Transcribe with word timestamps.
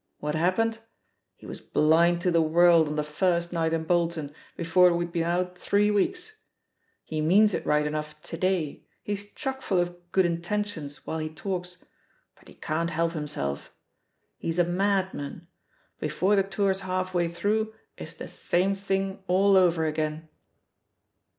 What 0.17 0.33
happened? 0.33 0.79
He 1.35 1.45
was 1.45 1.61
blind 1.61 2.21
to 2.21 2.31
the 2.31 2.41
world 2.41 2.87
on 2.87 2.95
the 2.95 3.03
first 3.03 3.53
night 3.53 3.71
in 3.71 3.83
Bolton, 3.83 4.33
before 4.57 4.91
we'd 4.91 5.11
been 5.11 5.21
out 5.25 5.55
three 5.55 5.91
weeks 5.91 6.31
I 6.31 6.37
He 7.03 7.21
means 7.21 7.53
it 7.53 7.63
right 7.67 7.85
enough 7.85 8.19
to 8.23 8.35
day; 8.35 8.83
he's 9.03 9.31
chock 9.33 9.61
full 9.61 9.79
of 9.79 10.11
good 10.11 10.25
intentions 10.25 11.05
while 11.05 11.19
he 11.19 11.29
talks, 11.29 11.85
but 12.35 12.47
he 12.47 12.55
can't 12.55 12.89
help 12.89 13.11
himself; 13.11 13.75
he's 14.39 14.57
a 14.57 14.63
madman— 14.63 15.45
before 16.01 16.35
the 16.35 16.41
tour's 16.41 16.79
half 16.79 17.13
way 17.13 17.27
through 17.27 17.71
it's 17.95 18.15
the 18.15 18.27
same 18.27 18.73
thing 18.73 19.23
all 19.27 19.55
over 19.55 19.85
again." 19.85 20.29